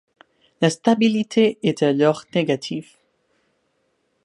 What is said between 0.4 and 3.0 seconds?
La stabilité est alors négative.